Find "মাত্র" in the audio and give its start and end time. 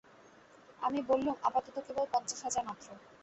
2.69-2.87